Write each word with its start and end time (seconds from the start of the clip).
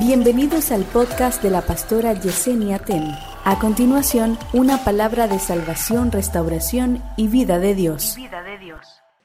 Bienvenidos 0.00 0.72
al 0.72 0.84
podcast 0.84 1.42
de 1.42 1.50
la 1.50 1.60
pastora 1.60 2.14
Yesenia 2.14 2.78
Ten. 2.78 3.14
A 3.44 3.58
continuación, 3.58 4.38
una 4.54 4.82
palabra 4.82 5.28
de 5.28 5.38
salvación, 5.38 6.10
restauración 6.10 7.04
y 7.18 7.28
vida 7.28 7.58
de 7.58 7.74
Dios. 7.74 8.14
vida 8.16 8.42
de 8.42 8.56
Dios. 8.56 8.80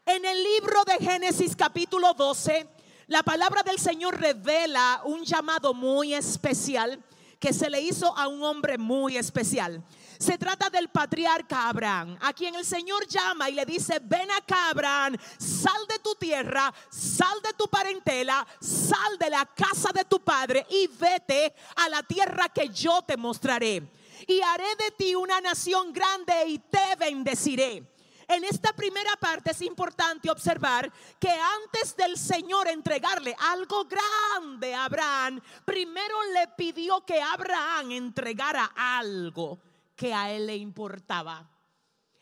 En 0.06 0.26
el 0.26 0.44
libro 0.44 0.84
de 0.84 1.06
Génesis 1.06 1.56
capítulo 1.56 2.14
12, 2.14 2.68
la 3.08 3.24
palabra 3.24 3.64
del 3.64 3.80
Señor 3.80 4.20
revela 4.20 5.00
un 5.06 5.24
llamado 5.24 5.74
muy 5.74 6.14
especial 6.14 7.00
que 7.46 7.54
se 7.54 7.70
le 7.70 7.80
hizo 7.80 8.08
a 8.18 8.28
un 8.28 8.42
hombre 8.42 8.76
muy 8.76 9.18
especial. 9.18 9.84
Se 10.18 10.36
trata 10.36 10.68
del 10.72 10.90
patriarca 10.90 11.70
Abraham, 11.70 12.18
a 12.20 12.34
quien 12.34 12.56
el 12.56 12.66
Señor 12.66 13.06
llama 13.08 13.52
y 13.52 13.54
le 13.54 13.68
dice, 13.68 14.00
ven 14.02 14.32
acá 14.32 14.72
Abraham, 14.72 15.16
sal 15.38 15.86
de 15.88 16.00
tu 16.00 16.16
tierra, 16.16 16.74
sal 16.90 17.40
de 17.44 17.54
tu 17.54 17.68
parentela, 17.68 18.48
sal 18.60 19.20
de 19.20 19.30
la 19.30 19.46
casa 19.46 19.92
de 19.94 20.06
tu 20.06 20.24
padre 20.24 20.66
y 20.72 20.88
vete 20.88 21.54
a 21.76 21.88
la 21.88 22.02
tierra 22.02 22.50
que 22.50 22.68
yo 22.70 23.04
te 23.04 23.16
mostraré. 23.16 23.92
Y 24.26 24.42
haré 24.42 24.76
de 24.80 24.90
ti 24.98 25.14
una 25.14 25.40
nación 25.40 25.94
grande 25.94 26.48
y 26.48 26.58
te 26.58 26.96
bendeciré. 26.98 27.95
En 28.28 28.44
esta 28.44 28.74
primera 28.74 29.12
parte 29.20 29.52
es 29.52 29.62
importante 29.62 30.30
observar 30.32 30.92
que 31.20 31.30
antes 31.30 31.96
del 31.96 32.18
Señor 32.18 32.68
entregarle 32.68 33.36
algo 33.52 33.86
grande 33.86 34.74
a 34.74 34.86
Abraham, 34.86 35.42
primero 35.64 36.16
le 36.34 36.48
pidió 36.58 37.06
que 37.06 37.22
Abraham 37.22 37.92
entregara 37.92 38.72
algo 38.76 39.60
que 39.96 40.14
a 40.14 40.32
él 40.32 40.48
le 40.48 40.56
importaba. 40.58 41.55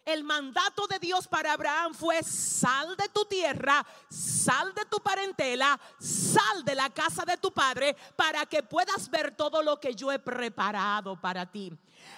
El 0.06 0.26
mandato 0.26 0.86
de 0.88 1.00
Dios 1.00 1.28
para 1.30 1.54
Abraham 1.54 1.94
fue 1.94 2.22
sal 2.24 2.98
de 2.98 3.08
tu 3.08 3.24
tierra, 3.24 3.86
sal 4.10 4.74
de 4.74 4.84
tu 4.86 5.00
parentela, 5.00 5.80
sal 5.98 6.66
de 6.66 6.76
la 6.76 6.90
casa 6.90 7.24
de 7.24 7.38
tu 7.38 7.54
padre 7.54 7.96
para 8.18 8.46
que 8.46 8.64
puedas 8.64 9.10
ver 9.10 9.34
todo 9.34 9.64
lo 9.64 9.80
que 9.80 9.96
yo 9.96 10.12
he 10.12 10.20
preparado 10.20 11.20
para 11.20 11.50
ti. 11.50 11.72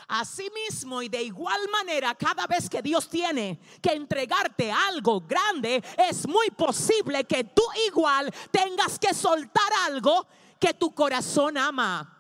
Asimismo 0.08 1.04
y 1.04 1.10
de 1.10 1.22
igual 1.22 1.62
manera, 1.72 2.16
cada 2.16 2.48
vez 2.48 2.68
que 2.68 2.82
Dios 2.82 3.08
tiene 3.08 3.60
que 3.84 3.92
entregarte 3.92 4.72
algo 4.72 5.22
grande, 5.22 5.84
es 6.10 6.28
muy 6.28 6.50
posible 6.50 7.24
que 7.26 7.44
tú 7.44 7.62
igual 7.88 8.34
tengas 8.50 8.98
que 8.98 9.14
soltar 9.14 9.72
algo 9.86 10.26
que 10.60 10.74
tu 10.74 10.96
corazón 10.96 11.56
ama 11.56 12.15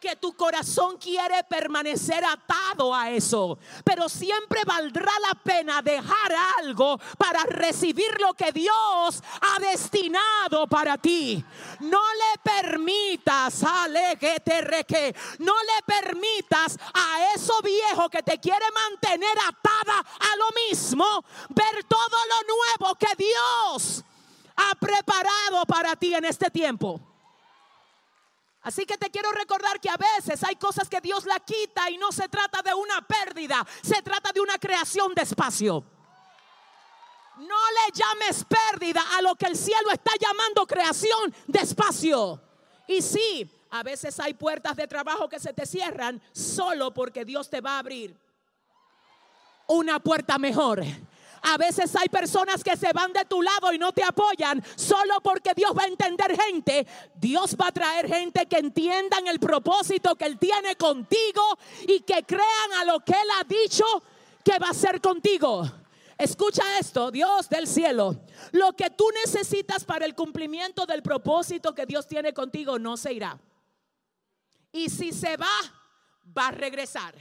que 0.00 0.16
tu 0.16 0.32
corazón 0.32 0.96
quiere 0.96 1.44
permanecer 1.44 2.24
atado 2.24 2.94
a 2.94 3.10
eso. 3.10 3.58
Pero 3.84 4.08
siempre 4.08 4.62
valdrá 4.64 5.12
la 5.28 5.34
pena 5.34 5.82
dejar 5.82 6.32
algo 6.58 6.98
para 7.18 7.44
recibir 7.44 8.18
lo 8.20 8.32
que 8.32 8.50
Dios 8.50 9.22
ha 9.40 9.60
destinado 9.60 10.66
para 10.66 10.96
ti. 10.96 11.44
No 11.80 12.00
le 12.00 12.40
permitas, 12.42 13.62
ale 13.62 14.16
que 14.18 14.40
reque, 14.62 15.14
no 15.38 15.52
le 15.54 15.82
permitas 15.84 16.78
a 16.94 17.34
eso 17.34 17.60
viejo 17.62 18.08
que 18.08 18.22
te 18.22 18.38
quiere 18.38 18.64
mantener 18.72 19.36
atada 19.46 19.98
a 19.98 20.36
lo 20.36 20.46
mismo, 20.68 21.04
ver 21.50 21.84
todo 21.84 22.16
lo 22.28 22.54
nuevo 22.54 22.94
que 22.94 23.14
Dios 23.16 24.02
ha 24.56 24.74
preparado 24.76 25.66
para 25.66 25.94
ti 25.96 26.14
en 26.14 26.24
este 26.24 26.50
tiempo. 26.50 27.09
Así 28.62 28.84
que 28.84 28.98
te 28.98 29.10
quiero 29.10 29.32
recordar 29.32 29.80
que 29.80 29.88
a 29.88 29.96
veces 29.96 30.42
hay 30.44 30.56
cosas 30.56 30.88
que 30.88 31.00
Dios 31.00 31.24
la 31.24 31.40
quita 31.40 31.88
y 31.90 31.96
no 31.96 32.12
se 32.12 32.28
trata 32.28 32.60
de 32.60 32.74
una 32.74 33.00
pérdida, 33.00 33.66
se 33.82 34.02
trata 34.02 34.32
de 34.32 34.40
una 34.40 34.58
creación 34.58 35.14
de 35.14 35.22
espacio. 35.22 35.84
No 37.38 37.46
le 37.46 37.92
llames 37.94 38.44
pérdida 38.44 39.02
a 39.16 39.22
lo 39.22 39.34
que 39.34 39.46
el 39.46 39.56
cielo 39.56 39.90
está 39.90 40.12
llamando 40.20 40.66
creación 40.66 41.34
de 41.46 41.60
espacio. 41.60 42.38
Y 42.86 43.00
sí, 43.00 43.50
a 43.70 43.82
veces 43.82 44.20
hay 44.20 44.34
puertas 44.34 44.76
de 44.76 44.86
trabajo 44.86 45.26
que 45.26 45.40
se 45.40 45.54
te 45.54 45.64
cierran 45.64 46.20
solo 46.32 46.92
porque 46.92 47.24
Dios 47.24 47.48
te 47.48 47.62
va 47.62 47.76
a 47.76 47.78
abrir 47.78 48.14
una 49.68 50.00
puerta 50.00 50.36
mejor. 50.36 50.84
A 51.42 51.56
veces 51.56 51.94
hay 51.96 52.08
personas 52.08 52.62
que 52.62 52.76
se 52.76 52.92
van 52.92 53.12
de 53.12 53.24
tu 53.24 53.40
lado 53.40 53.72
y 53.72 53.78
no 53.78 53.92
te 53.92 54.04
apoyan 54.04 54.62
solo 54.76 55.20
porque 55.22 55.52
Dios 55.54 55.72
va 55.76 55.84
a 55.84 55.88
entender 55.88 56.38
gente. 56.38 56.86
Dios 57.14 57.56
va 57.58 57.68
a 57.68 57.72
traer 57.72 58.06
gente 58.06 58.46
que 58.46 58.58
entiendan 58.58 59.26
el 59.26 59.40
propósito 59.40 60.16
que 60.16 60.26
Él 60.26 60.38
tiene 60.38 60.76
contigo 60.76 61.42
y 61.88 62.00
que 62.00 62.24
crean 62.24 62.72
a 62.78 62.84
lo 62.84 63.00
que 63.00 63.12
Él 63.12 63.28
ha 63.38 63.44
dicho 63.44 63.84
que 64.44 64.58
va 64.58 64.68
a 64.68 64.70
hacer 64.70 65.00
contigo. 65.00 65.64
Escucha 66.18 66.78
esto, 66.78 67.10
Dios 67.10 67.48
del 67.48 67.66
cielo. 67.66 68.14
Lo 68.52 68.74
que 68.74 68.90
tú 68.90 69.06
necesitas 69.24 69.84
para 69.84 70.04
el 70.04 70.14
cumplimiento 70.14 70.84
del 70.84 71.02
propósito 71.02 71.74
que 71.74 71.86
Dios 71.86 72.06
tiene 72.06 72.34
contigo 72.34 72.78
no 72.78 72.98
se 72.98 73.14
irá. 73.14 73.40
Y 74.70 74.90
si 74.90 75.12
se 75.12 75.38
va, 75.38 75.48
va 76.36 76.48
a 76.48 76.52
regresar. 76.52 77.14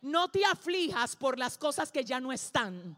No 0.00 0.28
te 0.28 0.44
aflijas 0.44 1.14
por 1.14 1.38
las 1.38 1.56
cosas 1.56 1.92
que 1.92 2.04
ya 2.04 2.20
no 2.20 2.32
están. 2.32 2.96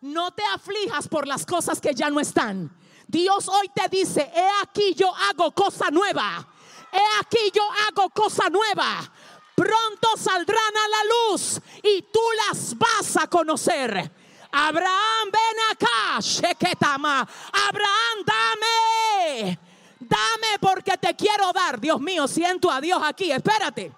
No 0.00 0.30
te 0.32 0.42
aflijas 0.54 1.08
por 1.08 1.26
las 1.26 1.44
cosas 1.44 1.80
que 1.80 1.94
ya 1.94 2.10
no 2.10 2.20
están. 2.20 2.70
Dios 3.06 3.48
hoy 3.48 3.70
te 3.74 3.88
dice, 3.88 4.30
he 4.34 4.48
aquí 4.62 4.94
yo 4.94 5.12
hago 5.14 5.50
cosa 5.52 5.90
nueva. 5.90 6.46
He 6.92 7.20
aquí 7.20 7.50
yo 7.52 7.62
hago 7.86 8.10
cosa 8.10 8.48
nueva. 8.48 9.10
Pronto 9.56 10.08
saldrán 10.16 10.76
a 10.76 10.88
la 10.88 11.32
luz 11.32 11.60
y 11.82 12.02
tú 12.02 12.20
las 12.46 12.78
vas 12.78 13.16
a 13.16 13.26
conocer. 13.26 14.12
Abraham, 14.52 15.30
ven 15.32 15.56
acá, 15.72 16.20
Sheketama. 16.20 17.28
Abraham, 17.68 18.24
dame. 18.24 19.58
Dame 19.98 20.58
porque 20.60 20.96
te 20.96 21.14
quiero 21.16 21.52
dar. 21.52 21.80
Dios 21.80 22.00
mío, 22.00 22.28
siento 22.28 22.70
a 22.70 22.80
Dios 22.80 23.00
aquí. 23.04 23.32
Espérate. 23.32 23.92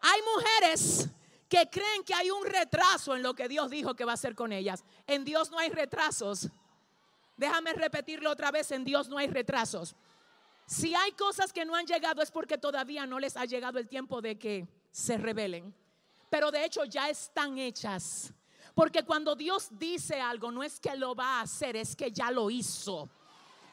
Hay 0.00 0.20
mujeres 0.22 1.08
que 1.48 1.68
creen 1.70 2.02
que 2.04 2.14
hay 2.14 2.30
un 2.30 2.44
retraso 2.44 3.14
en 3.14 3.22
lo 3.22 3.34
que 3.34 3.48
Dios 3.48 3.70
dijo 3.70 3.94
que 3.94 4.04
va 4.04 4.12
a 4.12 4.14
hacer 4.14 4.34
con 4.34 4.52
ellas. 4.52 4.84
En 5.06 5.24
Dios 5.24 5.50
no 5.50 5.58
hay 5.58 5.70
retrasos. 5.70 6.48
Déjame 7.36 7.72
repetirlo 7.74 8.30
otra 8.30 8.50
vez, 8.50 8.70
en 8.70 8.84
Dios 8.84 9.08
no 9.08 9.18
hay 9.18 9.28
retrasos. 9.28 9.94
Si 10.66 10.94
hay 10.94 11.12
cosas 11.12 11.52
que 11.52 11.64
no 11.64 11.76
han 11.76 11.86
llegado 11.86 12.22
es 12.22 12.30
porque 12.30 12.58
todavía 12.58 13.06
no 13.06 13.20
les 13.20 13.36
ha 13.36 13.44
llegado 13.44 13.78
el 13.78 13.88
tiempo 13.88 14.20
de 14.20 14.36
que 14.38 14.66
se 14.90 15.16
rebelen. 15.16 15.72
Pero 16.28 16.50
de 16.50 16.64
hecho 16.64 16.84
ya 16.84 17.08
están 17.08 17.58
hechas. 17.58 18.32
Porque 18.74 19.04
cuando 19.04 19.36
Dios 19.36 19.68
dice 19.70 20.20
algo, 20.20 20.50
no 20.50 20.62
es 20.62 20.80
que 20.80 20.96
lo 20.96 21.14
va 21.14 21.38
a 21.38 21.42
hacer, 21.42 21.76
es 21.76 21.94
que 21.94 22.10
ya 22.10 22.30
lo 22.30 22.50
hizo. 22.50 23.08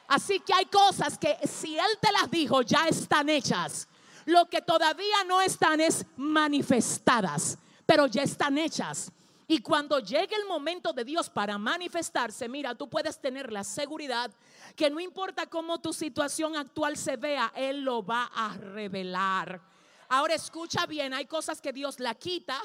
Así 0.08 0.40
que 0.42 0.54
hay 0.54 0.66
cosas 0.66 1.18
que 1.18 1.38
si 1.48 1.78
Él 1.78 1.98
te 2.00 2.12
las 2.12 2.30
dijo, 2.30 2.62
ya 2.62 2.88
están 2.88 3.30
hechas. 3.30 3.88
Lo 4.26 4.50
que 4.50 4.62
todavía 4.62 5.24
no 5.28 5.42
están 5.42 5.80
es 5.82 6.06
manifestadas 6.18 7.58
pero 7.86 8.08
ya 8.08 8.24
están 8.24 8.58
hechas. 8.58 9.12
Y 9.48 9.60
cuando 9.60 10.00
llegue 10.00 10.36
el 10.36 10.46
momento 10.46 10.94
de 10.94 11.04
Dios 11.04 11.30
para 11.30 11.58
manifestarse, 11.58 12.48
mira, 12.48 12.74
tú 12.76 12.90
puedes 12.90 13.20
tener 13.20 13.52
la 13.52 13.64
seguridad 13.64 14.32
que 14.76 14.90
no 14.90 15.00
importa 15.00 15.48
cómo 15.48 15.82
tu 15.82 15.94
situación 15.94 16.56
actual 16.56 16.98
se 16.98 17.18
vea, 17.18 17.52
Él 17.56 17.84
lo 17.84 18.04
va 18.04 18.32
a 18.34 18.58
revelar. 18.58 19.62
Ahora 20.10 20.34
escucha 20.34 20.86
bien, 20.86 21.14
hay 21.14 21.26
cosas 21.26 21.62
que 21.62 21.74
Dios 21.74 22.00
la 22.00 22.16
quita, 22.16 22.60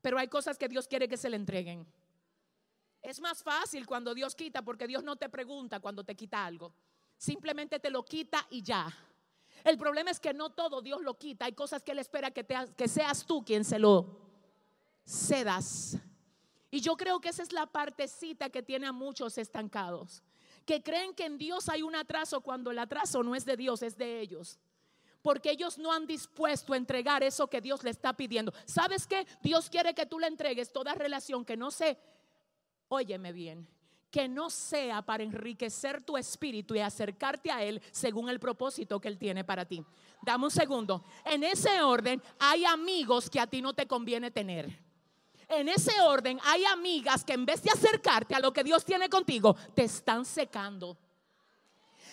pero 0.00 0.18
hay 0.18 0.28
cosas 0.28 0.56
que 0.56 0.68
Dios 0.68 0.88
quiere 0.88 1.08
que 1.08 1.16
se 1.16 1.28
le 1.28 1.36
entreguen. 1.36 1.86
Es 3.02 3.20
más 3.20 3.42
fácil 3.42 3.86
cuando 3.86 4.14
Dios 4.14 4.34
quita 4.34 4.62
porque 4.62 4.86
Dios 4.86 5.02
no 5.02 5.16
te 5.16 5.28
pregunta 5.28 5.80
cuando 5.80 6.04
te 6.04 6.14
quita 6.14 6.44
algo. 6.44 6.72
Simplemente 7.18 7.78
te 7.78 7.90
lo 7.90 8.04
quita 8.04 8.46
y 8.50 8.62
ya. 8.62 8.92
El 9.64 9.78
problema 9.78 10.10
es 10.10 10.20
que 10.20 10.34
no 10.34 10.50
todo 10.50 10.82
Dios 10.82 11.02
lo 11.02 11.18
quita. 11.18 11.44
Hay 11.44 11.52
cosas 11.52 11.82
que 11.82 11.92
Él 11.92 11.98
espera 11.98 12.30
que, 12.30 12.88
seas 12.88 13.24
tú 13.24 13.44
quien 13.44 13.64
se 13.64 13.78
lo 13.78 14.18
cedas. 15.04 15.96
Y 16.70 16.80
yo 16.80 16.96
creo 16.96 17.20
que 17.20 17.28
esa 17.28 17.42
es 17.42 17.52
la 17.52 17.66
partecita 17.66 18.50
que 18.50 18.62
tiene 18.62 18.86
a 18.86 18.92
muchos 18.92 19.38
estancados. 19.38 20.22
Que 20.64 20.82
creen 20.82 21.14
que 21.14 21.26
en 21.26 21.38
Dios 21.38 21.68
hay 21.68 21.82
un 21.82 21.94
atraso 21.94 22.40
cuando 22.40 22.70
el 22.70 22.78
atraso 22.78 23.22
no 23.22 23.34
es 23.34 23.44
de 23.44 23.56
Dios, 23.56 23.82
es 23.82 23.96
de 23.96 24.20
ellos. 24.20 24.58
Porque 25.20 25.50
ellos 25.50 25.78
no 25.78 25.92
han 25.92 26.06
dispuesto 26.06 26.72
a 26.72 26.76
entregar 26.76 27.22
eso 27.22 27.46
que 27.46 27.60
Dios 27.60 27.84
le 27.84 27.90
está 27.90 28.12
pidiendo. 28.12 28.52
¿Sabes 28.64 29.06
qué? 29.06 29.26
Dios 29.42 29.70
quiere 29.70 29.94
que 29.94 30.06
tú 30.06 30.18
le 30.18 30.26
entregues 30.26 30.72
toda 30.72 30.94
relación 30.94 31.44
que 31.44 31.56
no 31.56 31.70
sé. 31.70 31.98
Óyeme 32.88 33.32
bien, 33.32 33.68
que 34.12 34.28
no 34.28 34.50
sea 34.50 35.00
para 35.00 35.24
enriquecer 35.24 36.02
tu 36.04 36.18
espíritu 36.18 36.74
y 36.74 36.80
acercarte 36.80 37.50
a 37.50 37.64
Él 37.64 37.82
según 37.90 38.28
el 38.28 38.38
propósito 38.38 39.00
que 39.00 39.08
Él 39.08 39.18
tiene 39.18 39.42
para 39.42 39.64
ti. 39.64 39.82
Dame 40.20 40.44
un 40.44 40.50
segundo. 40.50 41.02
En 41.24 41.42
ese 41.42 41.80
orden 41.80 42.22
hay 42.38 42.66
amigos 42.66 43.30
que 43.30 43.40
a 43.40 43.46
ti 43.46 43.62
no 43.62 43.72
te 43.72 43.86
conviene 43.86 44.30
tener. 44.30 44.78
En 45.48 45.66
ese 45.68 45.98
orden 46.02 46.38
hay 46.44 46.62
amigas 46.66 47.24
que 47.24 47.32
en 47.32 47.46
vez 47.46 47.62
de 47.62 47.70
acercarte 47.70 48.34
a 48.34 48.40
lo 48.40 48.52
que 48.52 48.62
Dios 48.62 48.84
tiene 48.84 49.08
contigo, 49.08 49.56
te 49.74 49.84
están 49.84 50.26
secando. 50.26 50.98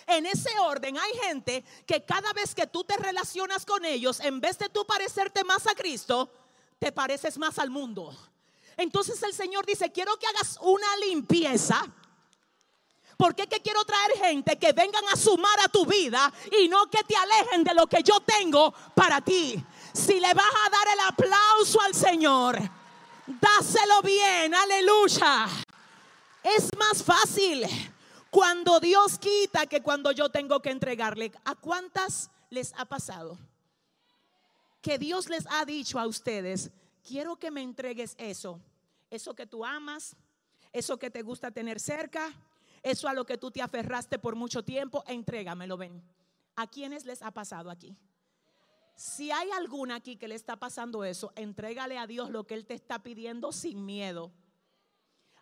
En 0.06 0.24
ese 0.24 0.58
orden 0.58 0.96
hay 0.96 1.12
gente 1.22 1.62
que 1.86 2.02
cada 2.04 2.32
vez 2.32 2.54
que 2.54 2.66
tú 2.66 2.82
te 2.82 2.96
relacionas 2.96 3.66
con 3.66 3.84
ellos, 3.84 4.20
en 4.20 4.40
vez 4.40 4.58
de 4.58 4.70
tú 4.70 4.86
parecerte 4.86 5.44
más 5.44 5.66
a 5.66 5.74
Cristo, 5.74 6.32
te 6.78 6.92
pareces 6.92 7.36
más 7.36 7.58
al 7.58 7.68
mundo. 7.68 8.16
Entonces 8.80 9.22
el 9.22 9.34
Señor 9.34 9.66
dice, 9.66 9.92
quiero 9.92 10.16
que 10.16 10.26
hagas 10.26 10.58
una 10.62 10.96
limpieza. 11.06 11.86
Porque 13.18 13.42
es 13.42 13.48
que 13.48 13.60
quiero 13.60 13.84
traer 13.84 14.12
gente 14.12 14.58
que 14.58 14.72
vengan 14.72 15.04
a 15.12 15.16
sumar 15.16 15.60
a 15.62 15.68
tu 15.68 15.84
vida 15.84 16.32
y 16.58 16.66
no 16.68 16.88
que 16.88 17.04
te 17.04 17.14
alejen 17.14 17.62
de 17.62 17.74
lo 17.74 17.86
que 17.86 18.02
yo 18.02 18.20
tengo 18.20 18.72
para 18.94 19.20
ti. 19.20 19.62
Si 19.92 20.18
le 20.18 20.32
vas 20.32 20.46
a 20.66 20.70
dar 20.70 20.88
el 20.94 21.00
aplauso 21.00 21.82
al 21.82 21.94
Señor, 21.94 22.58
dáselo 23.26 24.00
bien, 24.00 24.54
aleluya. 24.54 25.46
Es 26.42 26.70
más 26.78 27.02
fácil 27.02 27.66
cuando 28.30 28.80
Dios 28.80 29.18
quita 29.18 29.66
que 29.66 29.82
cuando 29.82 30.12
yo 30.12 30.30
tengo 30.30 30.60
que 30.62 30.70
entregarle. 30.70 31.30
¿A 31.44 31.54
cuántas 31.54 32.30
les 32.48 32.72
ha 32.78 32.86
pasado? 32.86 33.36
Que 34.80 34.96
Dios 34.96 35.28
les 35.28 35.46
ha 35.50 35.66
dicho 35.66 35.98
a 35.98 36.06
ustedes, 36.06 36.70
quiero 37.06 37.36
que 37.36 37.50
me 37.50 37.60
entregues 37.60 38.14
eso, 38.16 38.58
eso 39.10 39.34
que 39.34 39.46
tú 39.46 39.64
amas, 39.64 40.16
eso 40.72 40.98
que 40.98 41.10
te 41.10 41.22
gusta 41.22 41.50
tener 41.50 41.80
cerca, 41.80 42.32
eso 42.82 43.08
a 43.08 43.14
lo 43.14 43.26
que 43.26 43.36
tú 43.36 43.50
te 43.50 43.60
aferraste 43.60 44.18
por 44.18 44.36
mucho 44.36 44.64
tiempo, 44.64 45.04
entrégamelo, 45.06 45.76
ven. 45.76 46.02
¿A 46.56 46.66
quiénes 46.66 47.04
les 47.04 47.22
ha 47.22 47.30
pasado 47.30 47.70
aquí? 47.70 47.96
Si 48.94 49.30
hay 49.30 49.50
alguna 49.50 49.96
aquí 49.96 50.16
que 50.16 50.28
le 50.28 50.34
está 50.34 50.56
pasando 50.56 51.04
eso, 51.04 51.32
entrégale 51.34 51.98
a 51.98 52.06
Dios 52.06 52.30
lo 52.30 52.46
que 52.46 52.54
Él 52.54 52.66
te 52.66 52.74
está 52.74 53.02
pidiendo 53.02 53.50
sin 53.50 53.84
miedo. 53.84 54.30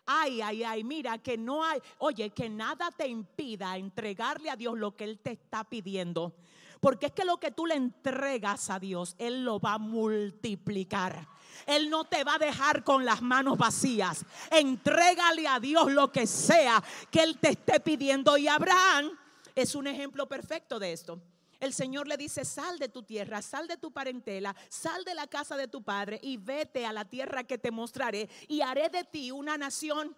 Ay, 0.05 0.41
ay, 0.41 0.63
ay, 0.63 0.83
mira 0.83 1.17
que 1.17 1.37
no 1.37 1.63
hay, 1.63 1.79
oye, 1.99 2.31
que 2.31 2.49
nada 2.49 2.89
te 2.89 3.07
impida 3.07 3.77
entregarle 3.77 4.49
a 4.49 4.55
Dios 4.55 4.77
lo 4.77 4.95
que 4.95 5.03
Él 5.03 5.19
te 5.19 5.31
está 5.31 5.63
pidiendo. 5.65 6.33
Porque 6.79 7.07
es 7.07 7.11
que 7.11 7.25
lo 7.25 7.37
que 7.37 7.51
tú 7.51 7.65
le 7.65 7.75
entregas 7.75 8.69
a 8.69 8.79
Dios, 8.79 9.15
Él 9.17 9.43
lo 9.43 9.59
va 9.59 9.73
a 9.73 9.77
multiplicar. 9.79 11.27
Él 11.65 11.89
no 11.89 12.05
te 12.05 12.23
va 12.23 12.35
a 12.35 12.39
dejar 12.39 12.83
con 12.83 13.05
las 13.05 13.21
manos 13.21 13.57
vacías. 13.57 14.25
Entrégale 14.49 15.47
a 15.47 15.59
Dios 15.59 15.91
lo 15.91 16.11
que 16.11 16.25
sea 16.25 16.81
que 17.11 17.21
Él 17.21 17.37
te 17.37 17.49
esté 17.49 17.79
pidiendo. 17.79 18.37
Y 18.37 18.47
Abraham 18.47 19.11
es 19.55 19.75
un 19.75 19.87
ejemplo 19.87 20.27
perfecto 20.27 20.79
de 20.79 20.93
esto. 20.93 21.21
El 21.59 21.73
Señor 21.73 22.07
le 22.07 22.15
dice, 22.15 22.45
sal 22.45 22.79
de 22.79 22.87
tu 22.87 23.03
tierra, 23.03 23.41
sal 23.41 23.67
de 23.67 23.75
tu 23.75 23.91
parentela, 23.91 24.55
sal 24.69 25.03
de 25.03 25.13
la 25.13 25.27
casa 25.27 25.57
de 25.57 25.67
tu 25.67 25.83
padre 25.83 26.17
y 26.23 26.37
vete 26.37 26.85
a 26.85 26.93
la 26.93 27.03
tierra 27.03 27.43
que 27.43 27.57
te 27.57 27.69
mostraré 27.69 28.29
y 28.47 28.61
haré 28.61 28.87
de 28.87 29.03
ti 29.03 29.31
una 29.31 29.57
nación 29.57 30.15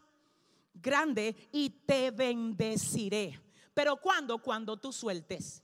grande 0.76 1.36
y 1.52 1.72
te 1.72 2.12
bendeciré. 2.12 3.42
Pero 3.74 3.98
cuando, 3.98 4.38
cuando 4.38 4.78
tú 4.78 4.94
sueltes. 4.94 5.64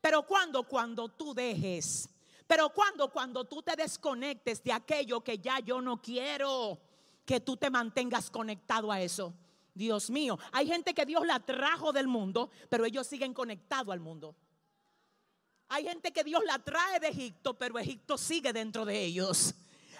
Pero 0.00 0.22
cuando, 0.26 0.62
cuando 0.64 1.08
tú 1.08 1.34
dejes. 1.34 2.08
Pero 2.46 2.70
cuando, 2.70 3.10
cuando 3.10 3.44
tú 3.44 3.62
te 3.62 3.76
desconectes 3.76 4.62
de 4.62 4.72
aquello 4.72 5.22
que 5.22 5.38
ya 5.38 5.58
yo 5.60 5.80
no 5.80 6.00
quiero, 6.00 6.78
que 7.24 7.40
tú 7.40 7.56
te 7.56 7.68
mantengas 7.68 8.30
conectado 8.30 8.90
a 8.90 9.00
eso. 9.00 9.34
Dios 9.74 10.10
mío, 10.10 10.38
hay 10.50 10.66
gente 10.66 10.94
que 10.94 11.04
Dios 11.04 11.26
la 11.26 11.40
trajo 11.40 11.92
del 11.92 12.08
mundo, 12.08 12.50
pero 12.68 12.84
ellos 12.84 13.06
siguen 13.06 13.34
conectados 13.34 13.92
al 13.92 14.00
mundo. 14.00 14.34
Hay 15.68 15.84
gente 15.84 16.12
que 16.12 16.24
Dios 16.24 16.42
la 16.44 16.58
trae 16.58 16.98
de 16.98 17.08
Egipto, 17.08 17.54
pero 17.54 17.78
Egipto 17.78 18.16
sigue 18.16 18.52
dentro 18.52 18.84
de 18.84 19.04
ellos. 19.04 19.54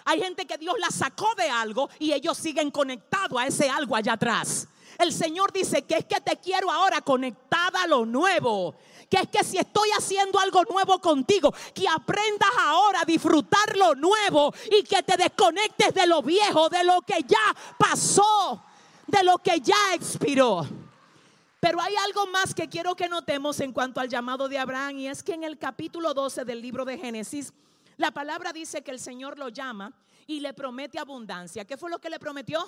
Hay 0.05 0.19
gente 0.21 0.45
que 0.45 0.57
Dios 0.57 0.75
la 0.79 0.89
sacó 0.89 1.33
de 1.35 1.49
algo 1.49 1.89
y 1.99 2.13
ellos 2.13 2.37
siguen 2.37 2.71
conectados 2.71 3.39
a 3.39 3.47
ese 3.47 3.69
algo 3.69 3.95
allá 3.95 4.13
atrás. 4.13 4.67
El 4.97 5.13
Señor 5.13 5.53
dice 5.53 5.83
que 5.83 5.95
es 5.95 6.05
que 6.05 6.19
te 6.19 6.35
quiero 6.37 6.69
ahora 6.69 7.01
conectada 7.01 7.83
a 7.83 7.87
lo 7.87 8.05
nuevo. 8.05 8.75
Que 9.09 9.17
es 9.17 9.29
que 9.29 9.43
si 9.43 9.57
estoy 9.57 9.89
haciendo 9.97 10.37
algo 10.39 10.63
nuevo 10.65 10.99
contigo, 10.99 11.53
que 11.73 11.87
aprendas 11.87 12.49
ahora 12.59 13.01
a 13.01 13.05
disfrutar 13.05 13.77
lo 13.77 13.95
nuevo 13.95 14.53
y 14.69 14.83
que 14.83 15.01
te 15.01 15.15
desconectes 15.15 15.93
de 15.93 16.05
lo 16.05 16.21
viejo, 16.21 16.69
de 16.69 16.83
lo 16.83 17.01
que 17.01 17.23
ya 17.25 17.55
pasó, 17.77 18.61
de 19.07 19.23
lo 19.23 19.37
que 19.37 19.61
ya 19.61 19.93
expiró. 19.93 20.67
Pero 21.59 21.81
hay 21.81 21.95
algo 21.95 22.27
más 22.27 22.53
que 22.53 22.69
quiero 22.69 22.95
que 22.95 23.09
notemos 23.09 23.59
en 23.61 23.71
cuanto 23.71 23.99
al 23.99 24.09
llamado 24.09 24.47
de 24.47 24.59
Abraham 24.59 24.99
y 24.99 25.07
es 25.07 25.23
que 25.23 25.33
en 25.33 25.43
el 25.43 25.57
capítulo 25.57 26.13
12 26.13 26.45
del 26.45 26.61
libro 26.61 26.85
de 26.85 26.97
Génesis, 26.97 27.53
la 27.99 28.11
palabra 28.11 28.53
dice 28.53 28.81
que 28.81 28.91
el 28.91 28.99
Señor 28.99 29.37
lo 29.37 29.49
llama 29.49 29.93
y 30.25 30.39
le 30.39 30.53
promete 30.53 30.97
abundancia. 30.97 31.65
¿Qué 31.65 31.75
fue 31.75 31.89
lo 31.89 31.99
que 31.99 32.09
le 32.09 32.17
prometió? 32.17 32.65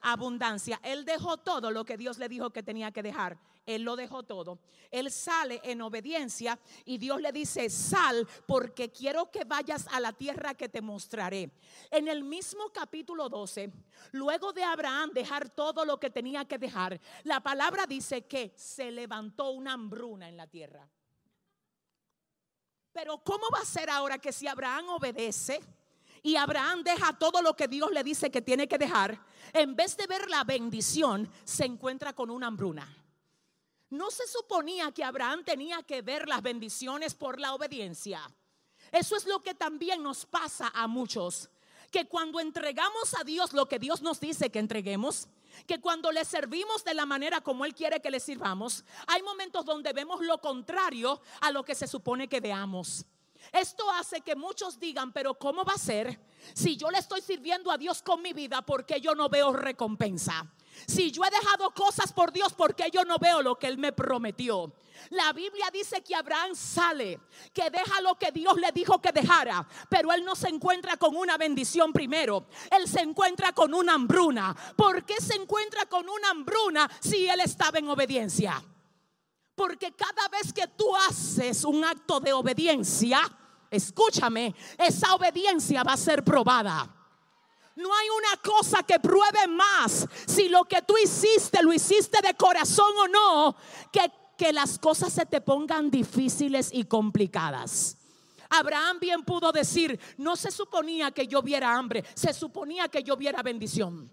Abundancia. 0.00 0.80
Él 0.82 1.04
dejó 1.04 1.36
todo 1.36 1.70
lo 1.70 1.84
que 1.84 1.96
Dios 1.96 2.18
le 2.18 2.28
dijo 2.28 2.50
que 2.50 2.64
tenía 2.64 2.90
que 2.90 3.04
dejar. 3.04 3.38
Él 3.64 3.82
lo 3.82 3.94
dejó 3.94 4.24
todo. 4.24 4.58
Él 4.90 5.12
sale 5.12 5.60
en 5.62 5.80
obediencia 5.82 6.58
y 6.84 6.98
Dios 6.98 7.20
le 7.20 7.30
dice, 7.30 7.70
sal 7.70 8.26
porque 8.44 8.90
quiero 8.90 9.30
que 9.30 9.44
vayas 9.44 9.86
a 9.92 10.00
la 10.00 10.12
tierra 10.12 10.54
que 10.54 10.68
te 10.68 10.82
mostraré. 10.82 11.52
En 11.92 12.08
el 12.08 12.24
mismo 12.24 12.70
capítulo 12.72 13.28
12, 13.28 13.70
luego 14.10 14.52
de 14.52 14.64
Abraham 14.64 15.12
dejar 15.14 15.48
todo 15.48 15.84
lo 15.84 16.00
que 16.00 16.10
tenía 16.10 16.44
que 16.44 16.58
dejar, 16.58 17.00
la 17.22 17.38
palabra 17.38 17.86
dice 17.86 18.22
que 18.22 18.52
se 18.56 18.90
levantó 18.90 19.50
una 19.50 19.74
hambruna 19.74 20.28
en 20.28 20.36
la 20.36 20.48
tierra. 20.48 20.88
Pero 22.94 23.18
¿cómo 23.18 23.44
va 23.52 23.60
a 23.60 23.66
ser 23.66 23.90
ahora 23.90 24.16
que 24.16 24.32
si 24.32 24.46
Abraham 24.46 24.88
obedece? 24.88 25.60
y 26.24 26.36
Abraham 26.36 26.82
deja 26.82 27.12
todo 27.18 27.42
lo 27.42 27.54
que 27.54 27.68
Dios 27.68 27.90
le 27.92 28.02
dice 28.02 28.30
que 28.30 28.40
tiene 28.40 28.66
que 28.66 28.78
dejar, 28.78 29.20
en 29.52 29.76
vez 29.76 29.94
de 29.94 30.06
ver 30.06 30.30
la 30.30 30.42
bendición, 30.42 31.30
se 31.44 31.66
encuentra 31.66 32.14
con 32.14 32.30
una 32.30 32.46
hambruna. 32.46 32.88
No 33.90 34.10
se 34.10 34.26
suponía 34.26 34.90
que 34.90 35.04
Abraham 35.04 35.44
tenía 35.44 35.82
que 35.82 36.00
ver 36.00 36.26
las 36.26 36.42
bendiciones 36.42 37.14
por 37.14 37.38
la 37.38 37.52
obediencia. 37.52 38.22
Eso 38.90 39.16
es 39.16 39.26
lo 39.26 39.40
que 39.40 39.52
también 39.52 40.02
nos 40.02 40.24
pasa 40.24 40.72
a 40.74 40.86
muchos. 40.86 41.50
Que 41.90 42.08
cuando 42.08 42.40
entregamos 42.40 43.14
a 43.20 43.22
Dios 43.22 43.52
lo 43.52 43.68
que 43.68 43.78
Dios 43.78 44.00
nos 44.00 44.18
dice 44.18 44.50
que 44.50 44.60
entreguemos, 44.60 45.28
que 45.66 45.80
cuando 45.80 46.10
le 46.12 46.24
servimos 46.24 46.84
de 46.84 46.94
la 46.94 47.06
manera 47.06 47.40
como 47.40 47.64
Él 47.64 47.74
quiere 47.74 48.00
que 48.00 48.10
le 48.10 48.20
sirvamos, 48.20 48.84
hay 49.06 49.22
momentos 49.22 49.64
donde 49.64 49.92
vemos 49.92 50.20
lo 50.20 50.38
contrario 50.38 51.20
a 51.40 51.50
lo 51.50 51.64
que 51.64 51.74
se 51.74 51.86
supone 51.86 52.28
que 52.28 52.40
veamos. 52.40 53.06
Esto 53.52 53.90
hace 53.90 54.20
que 54.20 54.34
muchos 54.36 54.78
digan, 54.78 55.12
pero 55.12 55.34
¿cómo 55.34 55.64
va 55.64 55.74
a 55.74 55.78
ser 55.78 56.18
si 56.54 56.76
yo 56.76 56.90
le 56.90 56.98
estoy 56.98 57.20
sirviendo 57.20 57.70
a 57.70 57.78
Dios 57.78 58.02
con 58.02 58.22
mi 58.22 58.32
vida 58.32 58.62
porque 58.62 59.00
yo 59.00 59.14
no 59.14 59.28
veo 59.28 59.52
recompensa? 59.52 60.50
Si 60.86 61.10
yo 61.10 61.22
he 61.24 61.30
dejado 61.30 61.70
cosas 61.72 62.12
por 62.12 62.32
Dios 62.32 62.52
porque 62.52 62.90
yo 62.92 63.04
no 63.04 63.18
veo 63.18 63.42
lo 63.42 63.56
que 63.58 63.66
Él 63.66 63.78
me 63.78 63.92
prometió. 63.92 64.72
La 65.10 65.32
Biblia 65.32 65.66
dice 65.72 66.02
que 66.02 66.14
Abraham 66.14 66.54
sale, 66.54 67.20
que 67.52 67.70
deja 67.70 68.00
lo 68.00 68.14
que 68.16 68.32
Dios 68.32 68.56
le 68.56 68.72
dijo 68.72 69.00
que 69.00 69.12
dejara, 69.12 69.66
pero 69.88 70.12
él 70.12 70.24
no 70.24 70.34
se 70.34 70.48
encuentra 70.48 70.96
con 70.96 71.16
una 71.16 71.36
bendición 71.36 71.92
primero, 71.92 72.46
él 72.70 72.88
se 72.88 73.00
encuentra 73.00 73.52
con 73.52 73.74
una 73.74 73.94
hambruna. 73.94 74.56
¿Por 74.76 75.04
qué 75.04 75.20
se 75.20 75.34
encuentra 75.34 75.86
con 75.86 76.08
una 76.08 76.30
hambruna 76.30 76.90
si 77.00 77.28
él 77.28 77.40
estaba 77.40 77.78
en 77.78 77.88
obediencia? 77.88 78.62
Porque 79.54 79.92
cada 79.92 80.28
vez 80.28 80.52
que 80.52 80.66
tú 80.68 80.94
haces 80.96 81.64
un 81.64 81.84
acto 81.84 82.18
de 82.18 82.32
obediencia, 82.32 83.20
escúchame, 83.70 84.54
esa 84.78 85.14
obediencia 85.14 85.82
va 85.84 85.92
a 85.92 85.96
ser 85.96 86.24
probada. 86.24 87.03
No 87.76 87.94
hay 87.94 88.06
una 88.08 88.40
cosa 88.42 88.82
que 88.82 89.00
pruebe 89.00 89.48
más 89.48 90.06
si 90.26 90.48
lo 90.48 90.64
que 90.64 90.82
tú 90.82 90.94
hiciste 90.96 91.62
lo 91.62 91.72
hiciste 91.72 92.20
de 92.22 92.34
corazón 92.34 92.92
o 92.98 93.08
no, 93.08 93.56
que 93.90 94.10
que 94.36 94.52
las 94.52 94.78
cosas 94.78 95.12
se 95.12 95.26
te 95.26 95.40
pongan 95.40 95.90
difíciles 95.90 96.70
y 96.72 96.84
complicadas. 96.84 97.98
Abraham 98.50 98.98
bien 99.00 99.24
pudo 99.24 99.52
decir, 99.52 99.98
no 100.16 100.36
se 100.36 100.50
suponía 100.50 101.10
que 101.10 101.26
yo 101.26 101.42
viera 101.42 101.74
hambre, 101.74 102.04
se 102.14 102.32
suponía 102.32 102.88
que 102.88 103.02
yo 103.02 103.16
viera 103.16 103.42
bendición. 103.42 104.10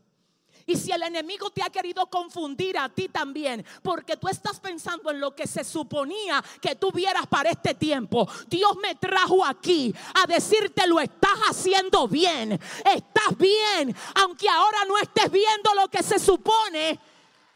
Y 0.66 0.76
si 0.76 0.92
el 0.92 1.04
enemigo 1.04 1.50
te 1.50 1.64
ha 1.64 1.70
querido 1.70 2.06
confundir 2.08 2.78
a 2.78 2.90
ti 2.90 3.10
también, 3.10 3.66
porque 3.82 4.18
tú 4.18 4.28
estás 4.28 4.60
pensando 4.60 5.12
en 5.12 5.20
lo 5.20 5.36
que 5.36 5.48
se 5.48 5.64
suponía 5.64 6.44
que 6.62 6.76
tú 6.76 6.92
vieras 6.92 7.28
para 7.28 7.50
este 7.50 7.74
tiempo, 7.74 8.28
Dios 8.48 8.72
me 8.82 8.96
trajo 8.96 9.46
aquí 9.46 9.94
a 10.14 10.28
decirte 10.28 10.88
lo 10.88 11.00
estás 11.00 11.38
haciendo 11.50 12.08
bien, 12.08 12.54
estás 12.54 13.38
bien, 13.38 13.96
aunque 14.16 14.50
ahora 14.50 14.80
no 14.88 14.98
estés 14.98 15.32
viendo 15.32 15.74
lo 15.76 15.88
que 15.90 16.04
se 16.04 16.20
supone 16.20 17.00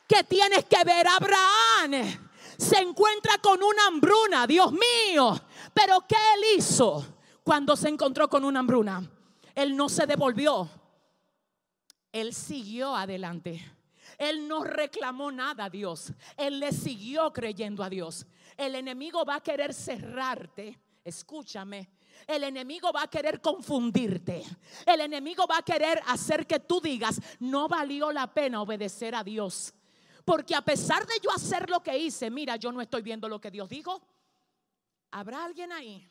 que 0.07 0.23
tienes 0.23 0.65
que 0.65 0.83
ver. 0.83 1.07
Abraham 1.07 2.19
se 2.57 2.77
encuentra 2.77 3.37
con 3.39 3.61
una 3.61 3.87
hambruna, 3.87 4.47
Dios 4.47 4.71
mío, 4.71 5.39
pero 5.73 6.01
¿qué 6.07 6.15
él 6.35 6.57
hizo 6.57 7.05
cuando 7.43 7.75
se 7.75 7.89
encontró 7.89 8.29
con 8.29 8.45
una 8.45 8.59
hambruna? 8.59 9.03
Él 9.53 9.75
no 9.75 9.89
se 9.89 10.05
devolvió 10.05 10.69
él 12.15 12.33
siguió 12.33 12.95
adelante. 12.95 13.61
Él 14.17 14.47
no 14.47 14.63
reclamó 14.63 15.33
nada 15.33 15.65
a 15.65 15.69
Dios. 15.69 16.13
Él 16.37 16.61
le 16.61 16.71
siguió 16.71 17.33
creyendo 17.33 17.83
a 17.83 17.89
Dios. 17.89 18.25
El 18.55 18.75
enemigo 18.75 19.25
va 19.25 19.35
a 19.35 19.43
querer 19.43 19.73
cerrarte. 19.73 20.79
Escúchame. 21.03 21.89
El 22.25 22.45
enemigo 22.45 22.93
va 22.93 23.03
a 23.03 23.09
querer 23.09 23.41
confundirte. 23.41 24.45
El 24.85 25.01
enemigo 25.01 25.45
va 25.45 25.57
a 25.57 25.61
querer 25.61 26.01
hacer 26.07 26.47
que 26.47 26.61
tú 26.61 26.79
digas, 26.79 27.19
no 27.41 27.67
valió 27.67 28.13
la 28.13 28.33
pena 28.33 28.61
obedecer 28.61 29.13
a 29.13 29.21
Dios. 29.21 29.73
Porque 30.23 30.55
a 30.55 30.61
pesar 30.61 31.05
de 31.05 31.15
yo 31.21 31.29
hacer 31.31 31.69
lo 31.69 31.83
que 31.83 31.97
hice, 31.97 32.31
mira, 32.31 32.55
yo 32.55 32.71
no 32.71 32.79
estoy 32.79 33.01
viendo 33.01 33.27
lo 33.27 33.41
que 33.41 33.51
Dios 33.51 33.67
dijo. 33.67 34.01
¿Habrá 35.11 35.43
alguien 35.43 35.73
ahí 35.73 36.07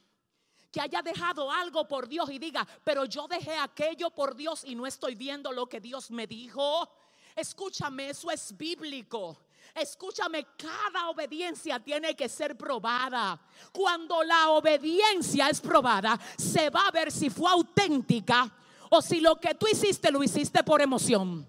que 0.75 0.81
haya 0.81 1.03
dejado 1.03 1.53
algo 1.53 1.87
por 1.87 2.09
Dios 2.09 2.29
y 2.31 2.39
diga, 2.41 2.67
pero 2.83 3.05
yo 3.05 3.29
dejé 3.29 3.57
aquello 3.57 4.11
por 4.11 4.35
Dios 4.35 4.65
y 4.65 4.75
no 4.75 4.89
estoy 4.89 5.15
viendo 5.15 5.53
lo 5.53 5.69
que 5.69 5.81
Dios 5.81 6.11
me 6.11 6.27
dijo. 6.27 6.91
Escúchame, 7.37 8.11
eso 8.11 8.29
es 8.29 8.57
bíblico. 8.57 9.39
Escúchame, 9.73 10.45
cada 10.57 11.11
obediencia 11.11 11.79
tiene 11.79 12.17
que 12.17 12.29
ser 12.29 12.57
probada. 12.57 13.41
Cuando 13.71 14.25
la 14.25 14.49
obediencia 14.51 15.49
es 15.49 15.61
probada, 15.61 16.19
se 16.37 16.69
va 16.71 16.89
a 16.89 16.91
ver 16.91 17.13
si 17.13 17.31
fue 17.31 17.49
auténtica 17.49 18.53
o 18.91 19.01
si 19.01 19.21
lo 19.21 19.37
que 19.37 19.55
tú 19.55 19.69
hiciste 19.69 20.11
lo 20.11 20.25
hiciste 20.25 20.65
por 20.65 20.83
emoción. 20.83 21.47